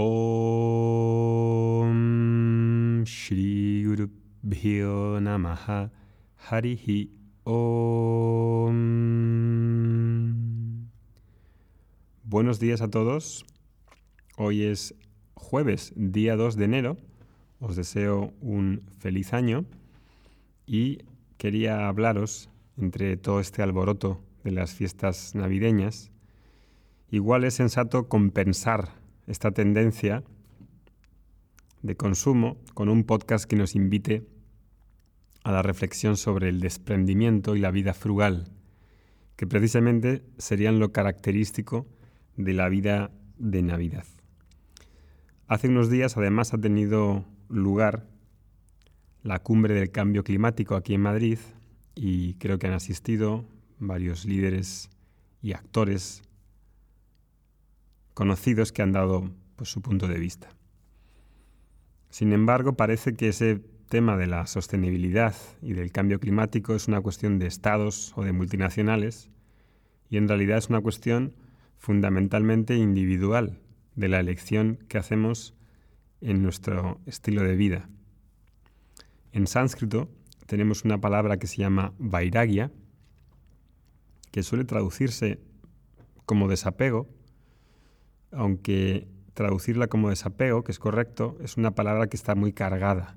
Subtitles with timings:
[0.00, 1.88] Om
[3.04, 4.06] Shri Guru
[4.44, 5.90] Bhyo Namaha
[6.36, 7.10] Harihi
[7.42, 8.78] Om.
[12.22, 13.44] Buenos días a todos.
[14.36, 14.94] Hoy es
[15.34, 16.96] jueves, día 2 de enero.
[17.58, 19.64] Os deseo un feliz año
[20.64, 20.98] y
[21.38, 26.12] quería hablaros entre todo este alboroto de las fiestas navideñas.
[27.10, 28.97] Igual es sensato compensar
[29.28, 30.24] esta tendencia
[31.82, 34.26] de consumo con un podcast que nos invite
[35.44, 38.50] a la reflexión sobre el desprendimiento y la vida frugal,
[39.36, 41.86] que precisamente serían lo característico
[42.36, 44.06] de la vida de Navidad.
[45.46, 48.08] Hace unos días además ha tenido lugar
[49.22, 51.38] la cumbre del cambio climático aquí en Madrid
[51.94, 53.44] y creo que han asistido
[53.78, 54.90] varios líderes
[55.42, 56.22] y actores
[58.18, 60.48] conocidos que han dado pues, su punto de vista.
[62.10, 67.00] Sin embargo, parece que ese tema de la sostenibilidad y del cambio climático es una
[67.00, 69.30] cuestión de estados o de multinacionales
[70.10, 71.36] y en realidad es una cuestión
[71.76, 73.60] fundamentalmente individual
[73.94, 75.54] de la elección que hacemos
[76.20, 77.88] en nuestro estilo de vida.
[79.30, 80.10] En sánscrito
[80.46, 82.72] tenemos una palabra que se llama vairagya,
[84.32, 85.38] que suele traducirse
[86.26, 87.08] como desapego,
[88.32, 93.16] aunque traducirla como desapego, que es correcto, es una palabra que está muy cargada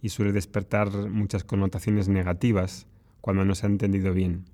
[0.00, 2.86] y suele despertar muchas connotaciones negativas
[3.20, 4.44] cuando no se ha entendido bien.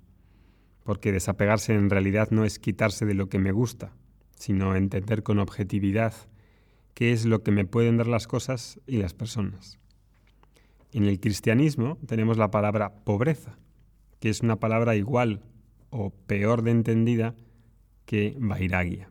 [0.83, 3.91] Porque desapegarse en realidad no es quitarse de lo que me gusta,
[4.35, 6.13] sino entender con objetividad
[6.93, 9.79] qué es lo que me pueden dar las cosas y las personas.
[10.91, 13.57] En el cristianismo tenemos la palabra pobreza,
[14.19, 15.41] que es una palabra igual
[15.89, 17.35] o peor de entendida
[18.05, 19.09] que vairagya.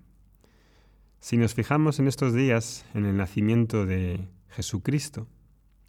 [1.20, 5.26] Si nos fijamos en estos días en el nacimiento de Jesucristo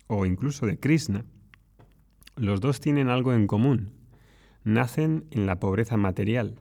[0.08, 1.23] o incluso de Krishna,
[2.35, 3.91] los dos tienen algo en común.
[4.63, 6.59] Nacen en la pobreza material.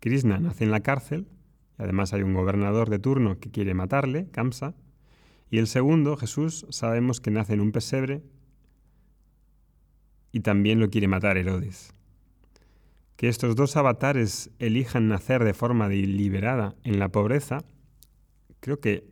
[0.00, 1.28] Krishna nace en la cárcel,
[1.78, 4.74] y además hay un gobernador de turno que quiere matarle, Kamsa,
[5.50, 8.22] y el segundo, Jesús, sabemos que nace en un pesebre
[10.32, 11.92] y también lo quiere matar Herodes.
[13.16, 17.64] Que estos dos avatares elijan nacer de forma deliberada en la pobreza
[18.62, 19.04] creo que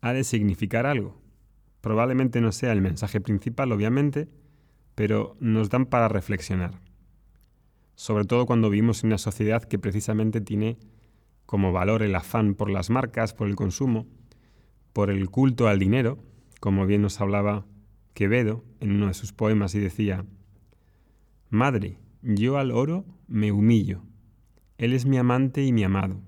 [0.00, 1.16] ha de significar algo.
[1.80, 4.28] Probablemente no sea el mensaje principal, obviamente,
[4.96, 6.80] pero nos dan para reflexionar.
[7.94, 10.78] Sobre todo cuando vivimos en una sociedad que precisamente tiene
[11.46, 14.08] como valor el afán por las marcas, por el consumo,
[14.92, 16.18] por el culto al dinero,
[16.60, 17.64] como bien nos hablaba
[18.14, 20.24] Quevedo en uno de sus poemas y decía,
[21.50, 24.02] Madre, yo al oro me humillo,
[24.76, 26.20] él es mi amante y mi amado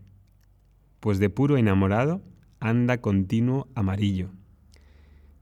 [1.00, 2.22] pues de puro enamorado
[2.60, 4.30] anda continuo amarillo.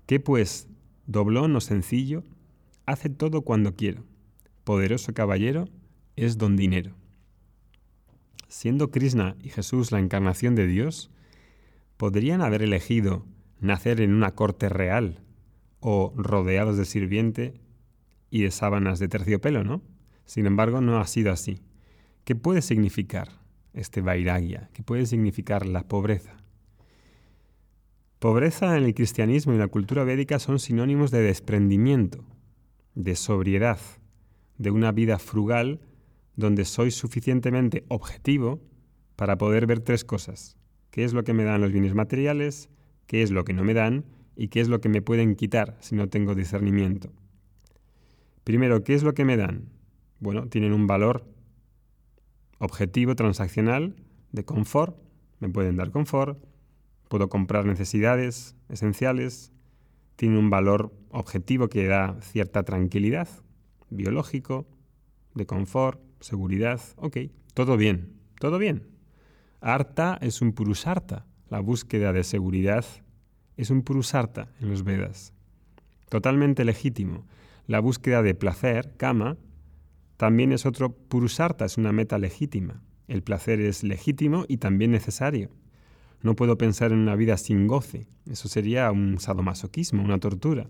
[0.07, 0.69] ¿Qué pues,
[1.07, 2.25] doblón o sencillo,
[2.85, 4.05] hace todo cuando quiero.
[4.65, 5.69] Poderoso caballero
[6.17, 6.95] es don dinero.
[8.49, 11.11] Siendo Krishna y Jesús la encarnación de Dios,
[11.97, 13.25] podrían haber elegido
[13.61, 15.21] nacer en una corte real
[15.81, 17.61] o rodeados de sirviente
[18.31, 19.83] y de sábanas de terciopelo, ¿no?
[20.25, 21.61] Sin embargo, no ha sido así.
[22.25, 23.29] ¿Qué puede significar?
[23.77, 26.37] Este vairagya, que puede significar la pobreza.
[28.19, 32.25] Pobreza en el cristianismo y la cultura védica son sinónimos de desprendimiento,
[32.95, 33.79] de sobriedad,
[34.59, 35.81] de una vida frugal
[36.35, 38.61] donde soy suficientemente objetivo
[39.17, 40.57] para poder ver tres cosas.
[40.91, 42.71] ¿Qué es lo que me dan los bienes materiales?
[43.07, 44.05] ¿Qué es lo que no me dan?
[44.35, 47.13] ¿Y qué es lo que me pueden quitar si no tengo discernimiento?
[48.45, 49.69] Primero, ¿qué es lo que me dan?
[50.21, 51.27] Bueno, tienen un valor
[52.59, 53.97] objetivo transaccional
[54.33, 54.97] de confort.
[55.41, 56.39] Me pueden dar confort,
[57.09, 59.53] puedo comprar necesidades esenciales,
[60.17, 63.29] tiene un valor objetivo que da cierta tranquilidad,
[63.91, 64.67] biológico,
[65.35, 67.19] de confort, seguridad, ok,
[67.55, 68.89] todo bien, todo bien.
[69.61, 72.85] Arta es un purusarta, la búsqueda de seguridad
[73.57, 75.33] es un purusarta en los Vedas.
[76.09, 77.27] Totalmente legítimo.
[77.67, 79.37] La búsqueda de placer, kama,
[80.17, 82.83] también es otro purusarta, es una meta legítima.
[83.09, 85.51] El placer es legítimo y también necesario.
[86.23, 88.09] No puedo pensar en una vida sin goce.
[88.29, 90.69] Eso sería un sadomasoquismo, una tortura.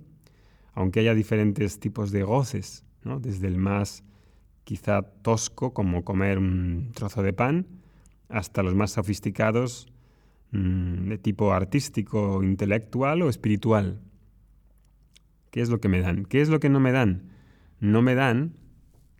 [0.74, 2.84] Aunque haya diferentes tipos de goces,
[3.20, 4.04] desde el más
[4.64, 7.66] quizá tosco, como comer un trozo de pan,
[8.28, 9.86] hasta los más sofisticados
[10.50, 14.00] mm, de tipo artístico, intelectual o espiritual.
[15.52, 16.24] ¿Qué es lo que me dan?
[16.24, 17.30] ¿Qué es lo que no me dan?
[17.78, 18.54] No me dan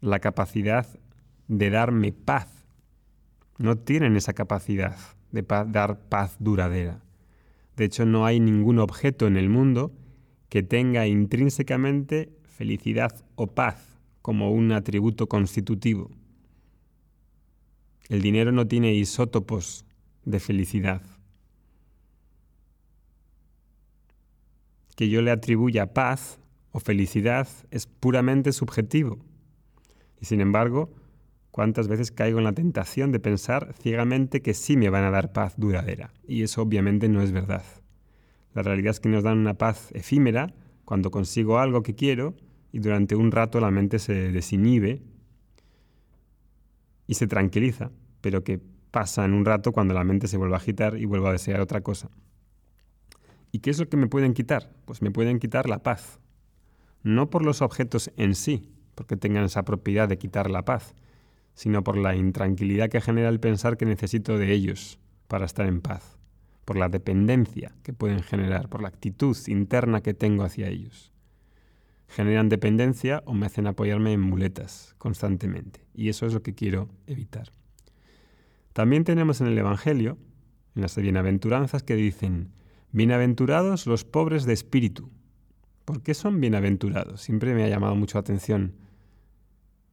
[0.00, 0.87] la capacidad
[1.48, 2.66] de darme paz.
[3.58, 4.96] No tienen esa capacidad
[5.32, 7.02] de dar paz duradera,
[7.76, 9.93] De hecho, no hay ningún objeto en el mundo
[10.48, 16.10] que tenga intrínsecamente felicidad o paz como un atributo constitutivo.
[18.08, 19.84] El dinero no tiene isótopos
[20.25, 21.02] de felicidad.
[24.94, 26.38] Que yo le atribuya paz
[26.72, 29.19] o felicidad es puramente subjetivo.
[30.20, 30.90] Y sin embargo,
[31.50, 35.32] ¿cuántas veces caigo en la tentación de pensar ciegamente que sí me van a dar
[35.32, 36.12] paz duradera?
[36.26, 37.64] Y eso obviamente no es verdad.
[38.54, 40.54] La realidad es que nos dan una paz efímera
[40.84, 42.34] cuando consigo algo que quiero
[42.72, 45.02] y durante un rato la mente se desinhibe
[47.06, 47.90] y se tranquiliza,
[48.20, 48.60] pero que
[48.90, 51.60] pasa en un rato cuando la mente se vuelve a agitar y vuelve a desear
[51.60, 52.10] otra cosa.
[53.52, 54.72] ¿Y qué es lo que me pueden quitar?
[54.84, 56.18] Pues me pueden quitar la paz.
[57.02, 60.96] No por los objetos en sí, porque tengan esa propiedad de quitar la paz,
[61.54, 64.98] sino por la intranquilidad que genera el pensar que necesito de ellos
[65.28, 66.19] para estar en paz,
[66.64, 71.12] por la dependencia que pueden generar, por la actitud interna que tengo hacia ellos
[72.08, 75.87] generan dependencia o me hacen apoyarme en muletas constantemente.
[75.94, 77.50] Y eso es lo que quiero evitar.
[78.72, 80.19] También tenemos en el Evangelio,
[80.75, 82.52] en las bienaventuranzas, que dicen,
[82.92, 85.10] bienaventurados los pobres de espíritu.
[85.84, 87.22] ¿Por qué son bienaventurados?
[87.22, 88.75] Siempre me ha llamado mucho la atención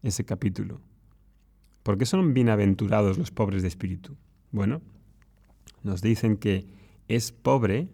[0.03, 0.81] ese capítulo.
[1.81, 4.15] ¿Por qué son bienaventurados los pobres de espíritu?
[4.51, 4.81] Bueno,
[5.81, 6.67] nos dicen que
[7.07, 7.89] es pobre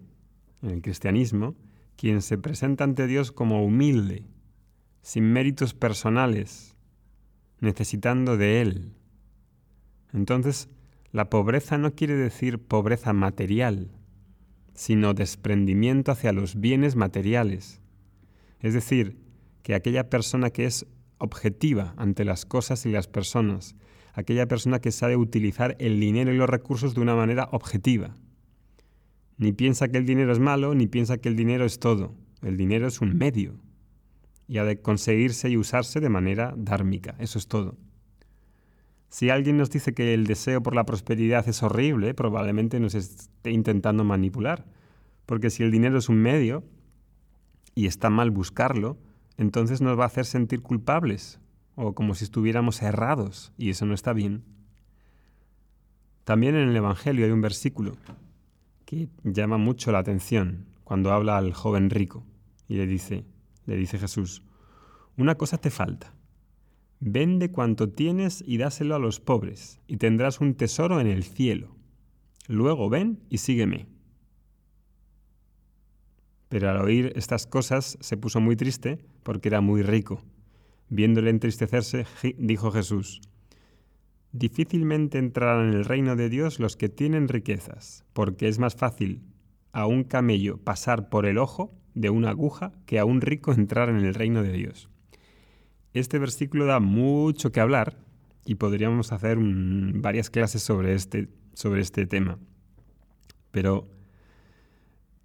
[0.61, 1.55] en el cristianismo
[1.95, 4.23] quien se presenta ante Dios como humilde,
[5.01, 6.75] sin méritos personales,
[7.59, 8.93] necesitando de Él.
[10.13, 10.69] Entonces,
[11.11, 13.91] la pobreza no quiere decir pobreza material,
[14.73, 17.81] sino desprendimiento hacia los bienes materiales.
[18.61, 19.17] Es decir,
[19.63, 20.85] que aquella persona que es
[21.19, 23.75] objetiva ante las cosas y las personas,
[24.13, 28.15] aquella persona que sabe utilizar el dinero y los recursos de una manera objetiva,
[29.39, 32.13] ni piensa que el dinero es malo, ni piensa que el dinero es todo.
[32.41, 33.59] El dinero es un medio
[34.47, 37.15] y ha de conseguirse y usarse de manera dármica.
[37.19, 37.77] Eso es todo.
[39.07, 43.51] Si alguien nos dice que el deseo por la prosperidad es horrible, probablemente nos esté
[43.51, 44.65] intentando manipular.
[45.25, 46.63] Porque si el dinero es un medio
[47.75, 48.97] y está mal buscarlo,
[49.39, 51.39] entonces nos va a hacer sentir culpables
[51.75, 54.43] o como si estuviéramos errados, y eso no está bien.
[56.25, 57.95] También en el Evangelio hay un versículo
[58.83, 62.25] que llama mucho la atención cuando habla al joven rico
[62.67, 63.23] y le dice,
[63.65, 64.43] le dice Jesús,
[65.15, 66.13] una cosa te falta.
[66.99, 71.77] Vende cuanto tienes y dáselo a los pobres, y tendrás un tesoro en el cielo.
[72.47, 73.87] Luego ven y sígueme.
[76.49, 80.23] Pero al oír estas cosas se puso muy triste porque era muy rico.
[80.89, 82.05] Viéndole entristecerse,
[82.37, 83.21] dijo Jesús,
[84.31, 89.23] Difícilmente entrarán en el reino de Dios los que tienen riquezas, porque es más fácil
[89.71, 93.89] a un camello pasar por el ojo de una aguja que a un rico entrar
[93.89, 94.89] en el reino de Dios.
[95.93, 97.97] Este versículo da mucho que hablar
[98.45, 102.37] y podríamos hacer varias clases sobre este, sobre este tema.
[103.49, 103.87] Pero,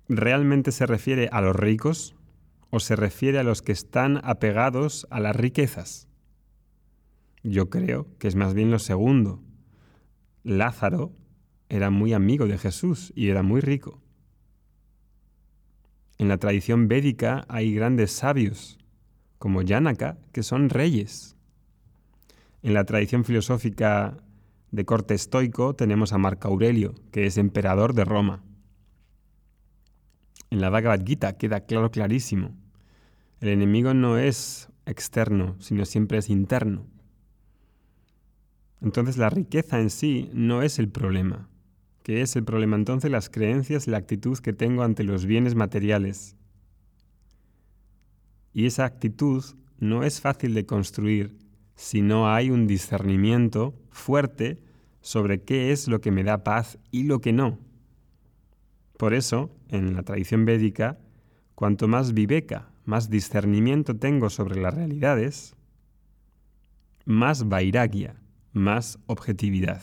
[0.09, 2.15] ¿realmente se refiere a los ricos
[2.71, 6.09] o se refiere a los que están apegados a las riquezas?
[7.43, 9.43] Yo creo que es más bien lo segundo.
[10.43, 11.13] Lázaro
[11.69, 14.03] era muy amigo de Jesús y era muy rico.
[16.19, 18.79] En la tradición védica hay grandes sabios,
[19.39, 21.37] como Yanaka, que son reyes.
[22.63, 24.19] En la tradición filosófica
[24.71, 28.43] de corte estoico tenemos a Marco Aurelio, que es emperador de Roma.
[30.55, 32.55] En la Bhagavad Gita queda claro clarísimo.
[33.41, 36.87] El enemigo no es externo, sino siempre es interno.
[38.81, 41.49] Entonces la riqueza en sí no es el problema.
[42.05, 42.77] ¿Qué es el problema?
[42.77, 46.37] Entonces las creencias y la actitud que tengo ante los bienes materiales.
[48.53, 49.43] Y esa actitud
[49.81, 51.37] no es fácil de construir
[51.75, 54.63] si no hay un discernimiento fuerte
[55.01, 57.59] sobre qué es lo que me da paz y lo que no.
[58.97, 60.99] Por eso, en la tradición védica,
[61.55, 65.57] cuanto más viveka, más discernimiento tengo sobre las realidades,
[67.05, 68.17] más vairagya,
[68.53, 69.83] más objetividad.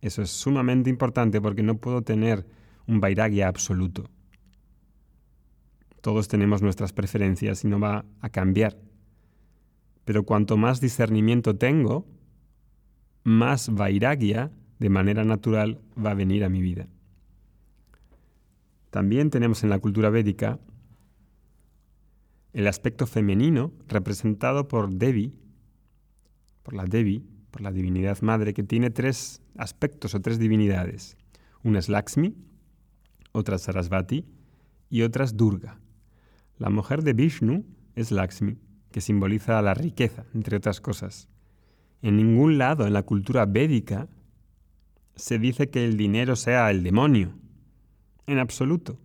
[0.00, 2.46] Eso es sumamente importante porque no puedo tener
[2.86, 4.10] un vairagya absoluto.
[6.00, 8.76] Todos tenemos nuestras preferencias y no va a cambiar.
[10.04, 12.06] Pero cuanto más discernimiento tengo,
[13.22, 16.88] más vairagya de manera natural va a venir a mi vida.
[18.94, 20.60] También tenemos en la cultura védica
[22.52, 25.34] el aspecto femenino representado por Devi,
[26.62, 31.16] por la Devi, por la divinidad madre, que tiene tres aspectos o tres divinidades.
[31.64, 32.36] Una es Lakshmi,
[33.32, 34.26] otras Sarasvati
[34.90, 35.80] y otras Durga.
[36.58, 37.64] La mujer de Vishnu
[37.96, 38.58] es Lakshmi,
[38.92, 41.28] que simboliza la riqueza, entre otras cosas.
[42.00, 44.06] En ningún lado en la cultura védica
[45.16, 47.34] se dice que el dinero sea el demonio.
[48.26, 48.98] En absoluto.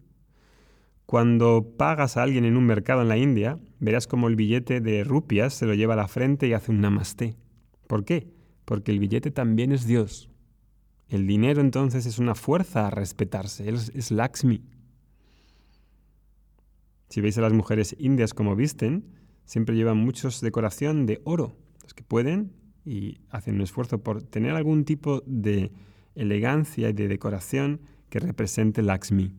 [1.06, 5.04] Cuando pagas a alguien en un mercado en la India, verás como el billete de
[5.04, 7.36] rupias se lo lleva a la frente y hace un namaste.
[7.88, 8.32] ¿Por qué?
[8.66, 10.30] Porque el billete también es Dios.
[11.08, 14.62] El dinero entonces es una fuerza a respetarse, es, es Lakshmi.
[17.10, 21.56] Si veis a las mujeres indias como visten, siempre llevan muchos decoración de oro.
[21.82, 22.54] Los que pueden
[22.86, 25.72] y hacen un esfuerzo por tener algún tipo de
[26.14, 29.34] elegancia y de decoración que represente Lakshmi.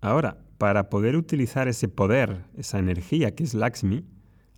[0.00, 4.04] Ahora, para poder utilizar ese poder, esa energía que es Lakshmi,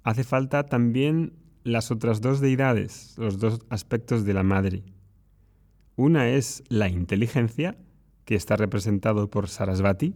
[0.02, 1.32] hace falta también
[1.64, 4.84] las otras dos deidades, los dos aspectos de la madre.
[5.96, 7.76] Una es la inteligencia,
[8.24, 10.14] que está representado por Sarasvati,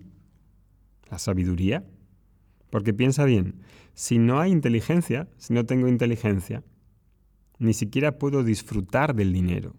[1.10, 1.84] la sabiduría,
[2.70, 3.62] porque piensa bien,
[3.94, 6.62] si no hay inteligencia, si no tengo inteligencia,
[7.58, 9.74] ni siquiera puedo disfrutar del dinero,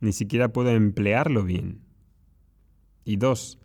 [0.00, 1.80] ni siquiera puedo emplearlo bien.
[3.04, 3.58] Y dos,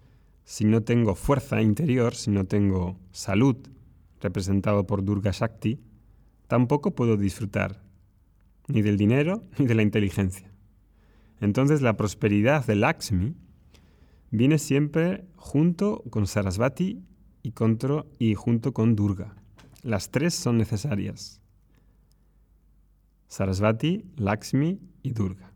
[0.43, 3.57] si no tengo fuerza interior, si no tengo salud,
[4.21, 5.79] representado por Durga Shakti,
[6.47, 7.83] tampoco puedo disfrutar
[8.67, 10.51] ni del dinero ni de la inteligencia.
[11.39, 13.35] Entonces la prosperidad de Lakshmi
[14.31, 17.03] viene siempre junto con Sarasvati
[17.43, 17.53] y,
[18.19, 19.35] y junto con Durga.
[19.81, 21.41] Las tres son necesarias.
[23.27, 25.52] Sarasvati, Lakshmi y Durga.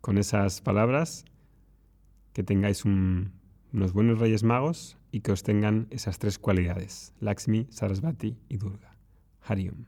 [0.00, 1.24] Con esas palabras,
[2.32, 8.36] que tengáis unos buenos Reyes Magos y que os tengan esas tres cualidades, Lakshmi, Sarasvati
[8.48, 8.96] y Durga.
[9.40, 9.86] Harium.